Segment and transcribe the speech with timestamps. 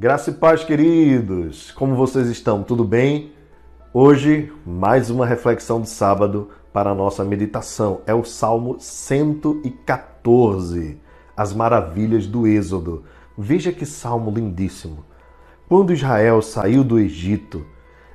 [0.00, 1.70] Graça e paz, queridos!
[1.72, 2.62] Como vocês estão?
[2.62, 3.34] Tudo bem?
[3.92, 8.00] Hoje, mais uma reflexão de sábado para a nossa meditação.
[8.06, 10.98] É o Salmo 114,
[11.36, 13.04] As Maravilhas do Êxodo.
[13.36, 15.04] Veja que salmo lindíssimo.
[15.68, 17.66] Quando Israel saiu do Egito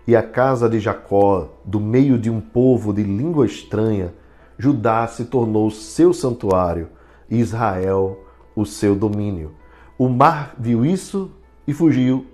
[0.08, 4.12] e a casa de Jacó, do meio de um povo de língua estranha,
[4.58, 6.90] Judá se tornou seu santuário
[7.30, 8.26] e Israel
[8.56, 9.54] o seu domínio.
[10.00, 11.30] O mar viu isso
[11.68, 12.26] e fugiu.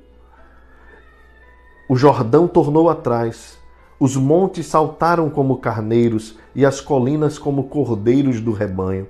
[1.89, 3.59] O Jordão tornou atrás.
[3.99, 9.08] Os montes saltaram como carneiros e as colinas como cordeiros do rebanho.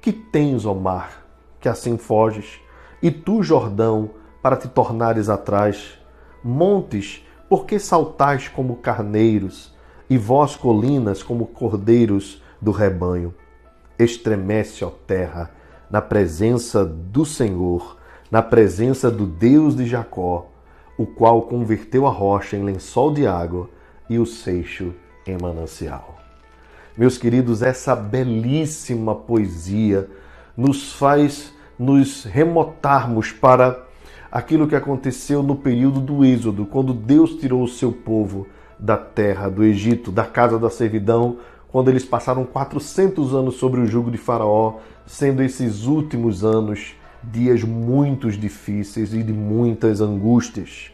[0.00, 1.26] Que tens, ó mar,
[1.60, 2.60] que assim foges?
[3.02, 5.98] E tu, Jordão, para te tornares atrás?
[6.42, 9.72] Montes, por que saltais como carneiros?
[10.08, 13.34] E vós, colinas, como cordeiros do rebanho?
[13.98, 15.50] Estremece, ó terra,
[15.90, 17.96] na presença do Senhor,
[18.32, 20.46] na presença do Deus de Jacó,
[20.96, 23.68] o qual converteu a rocha em lençol de água
[24.08, 24.94] e o seixo
[25.26, 26.16] em manancial.
[26.96, 30.08] Meus queridos, essa belíssima poesia
[30.56, 33.84] nos faz nos remotarmos para
[34.30, 38.46] aquilo que aconteceu no período do Êxodo, quando Deus tirou o seu povo
[38.78, 41.36] da terra do Egito, da casa da servidão,
[41.68, 47.62] quando eles passaram 400 anos sobre o jugo de Faraó, sendo esses últimos anos dias
[47.62, 50.90] muito difíceis e de muitas angústias.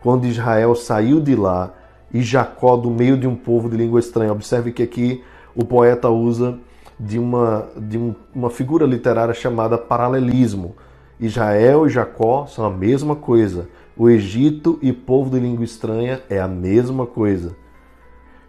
[0.00, 1.72] Quando Israel saiu de lá
[2.12, 4.32] e Jacó do meio de um povo de língua estranha.
[4.32, 5.22] Observe que aqui
[5.54, 6.58] o poeta usa
[6.98, 10.76] de uma, de um, uma figura literária chamada paralelismo.
[11.18, 13.68] Israel e Jacó são a mesma coisa.
[13.96, 17.56] O Egito e povo de língua estranha é a mesma coisa.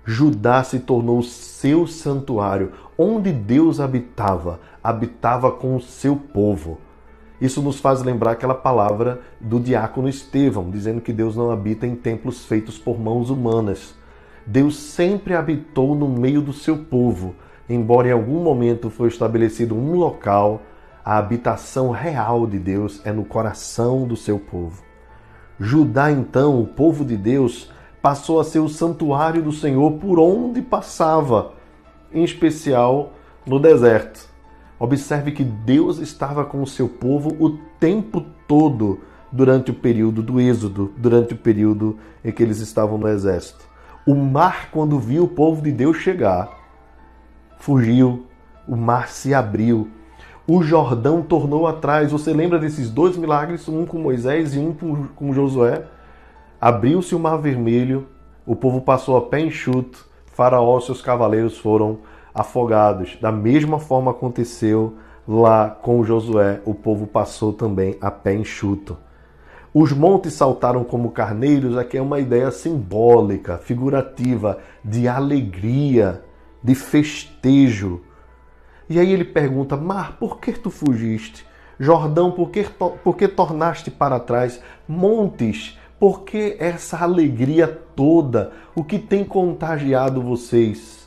[0.06, 6.78] Judá se tornou seu santuário, onde Deus habitava, habitava com o seu povo.
[7.40, 11.96] Isso nos faz lembrar aquela palavra do diácono Estevão, dizendo que Deus não habita em
[11.96, 13.96] templos feitos por mãos humanas.
[14.46, 17.36] Deus sempre habitou no meio do seu povo,
[17.70, 20.62] embora em algum momento foi estabelecido um local,
[21.06, 24.84] a habitação real de Deus é no coração do seu povo.
[25.60, 27.72] Judá, então, o povo de Deus,
[28.02, 31.54] passou a ser o santuário do Senhor por onde passava,
[32.12, 33.14] em especial
[33.46, 34.28] no deserto.
[34.80, 39.00] Observe que Deus estava com o seu povo o tempo todo
[39.32, 43.66] durante o período do Êxodo, durante o período em que eles estavam no exército.
[44.06, 46.50] O mar, quando viu o povo de Deus chegar,
[47.58, 48.26] fugiu,
[48.68, 49.90] o mar se abriu,
[50.48, 52.12] o Jordão tornou atrás.
[52.12, 55.84] Você lembra desses dois milagres, um com Moisés e um com Josué?
[56.62, 58.08] Abriu-se o mar vermelho,
[58.46, 62.00] o povo passou a pé enxuto, Faraó e seus cavaleiros foram
[62.38, 63.18] afogados.
[63.20, 64.96] Da mesma forma aconteceu
[65.28, 68.96] lá com Josué, o povo passou também a pé enxuto.
[69.74, 76.24] Os montes saltaram como carneiros, aqui é uma ideia simbólica, figurativa, de alegria,
[76.64, 78.02] de festejo.
[78.90, 81.46] E aí ele pergunta: Mar, por que tu fugiste?
[81.80, 82.64] Jordão, por que,
[83.04, 84.62] por que tornaste para trás?
[84.88, 88.52] Montes, por que essa alegria toda?
[88.74, 91.07] O que tem contagiado vocês?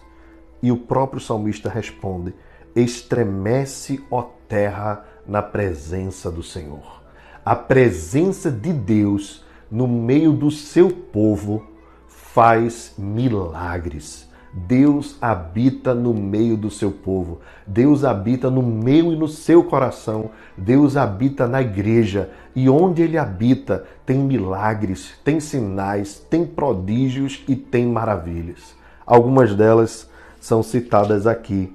[0.62, 2.34] E o próprio salmista responde:
[2.74, 7.02] Estremece, ó terra, na presença do Senhor.
[7.44, 11.64] A presença de Deus no meio do seu povo
[12.08, 14.28] faz milagres.
[14.52, 17.40] Deus habita no meio do seu povo.
[17.64, 20.30] Deus habita no meu e no seu coração.
[20.56, 22.30] Deus habita na igreja.
[22.54, 28.74] E onde ele habita, tem milagres, tem sinais, tem prodígios e tem maravilhas.
[29.06, 30.09] Algumas delas
[30.40, 31.72] são citadas aqui.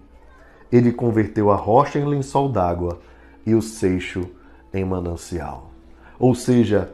[0.71, 2.99] Ele converteu a rocha em lençol d'água
[3.45, 4.27] e o seixo
[4.73, 5.71] em manancial.
[6.19, 6.91] Ou seja,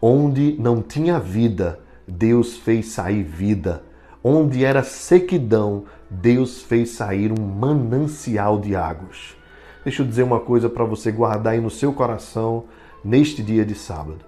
[0.00, 3.82] onde não tinha vida, Deus fez sair vida
[4.24, 9.36] Onde era sequidão, Deus fez sair um manancial de águas.
[9.82, 12.66] Deixa eu dizer uma coisa para você guardar aí no seu coração
[13.04, 14.24] neste dia de sábado.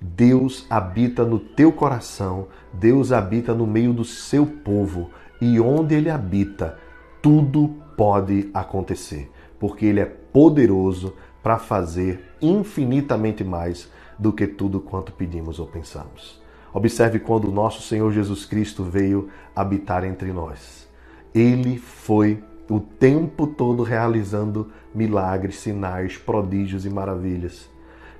[0.00, 5.10] Deus habita no teu coração, Deus habita no meio do seu povo,
[5.44, 6.78] e onde ele habita,
[7.20, 7.68] tudo
[7.98, 9.30] pode acontecer,
[9.60, 11.12] porque ele é poderoso
[11.42, 16.42] para fazer infinitamente mais do que tudo quanto pedimos ou pensamos.
[16.72, 20.88] Observe quando nosso Senhor Jesus Cristo veio habitar entre nós.
[21.34, 27.68] Ele foi o tempo todo realizando milagres, sinais, prodígios e maravilhas.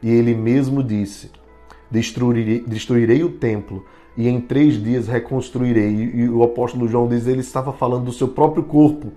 [0.03, 1.31] E ele mesmo disse:
[1.91, 3.83] Destruirei, destruirei o templo
[4.17, 6.13] e em três dias reconstruirei.
[6.15, 9.13] E o apóstolo João diz: ele estava falando do seu próprio corpo.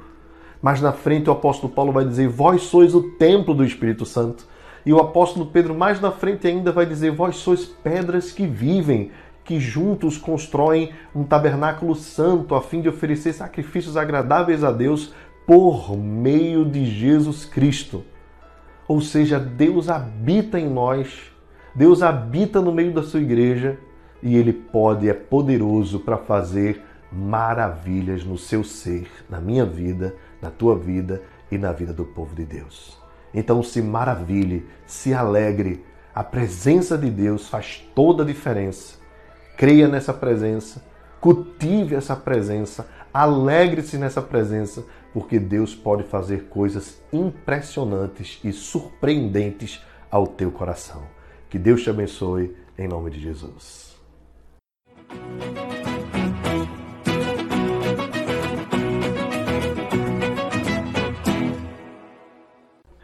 [0.61, 4.45] Mas na frente o apóstolo Paulo vai dizer: Vós sois o templo do Espírito Santo
[4.85, 9.11] E o apóstolo Pedro, mais na frente ainda, vai dizer: Vós sois pedras que vivem,
[9.43, 15.13] que juntos constroem um tabernáculo santo a fim de oferecer sacrifícios agradáveis a Deus
[15.45, 18.03] por meio de Jesus Cristo.
[18.87, 21.31] Ou seja, Deus habita em nós,
[21.75, 23.77] Deus habita no meio da sua igreja
[24.21, 30.49] e Ele pode, é poderoso para fazer maravilhas no seu ser, na minha vida, na
[30.49, 31.21] tua vida
[31.51, 32.97] e na vida do povo de Deus.
[33.33, 35.85] Então se maravilhe, se alegre.
[36.13, 38.97] A presença de Deus faz toda a diferença.
[39.55, 40.83] Creia nessa presença,
[41.19, 50.27] cultive essa presença, alegre-se nessa presença, porque Deus pode fazer coisas impressionantes e surpreendentes ao
[50.27, 51.03] teu coração.
[51.49, 53.96] Que Deus te abençoe em nome de Jesus.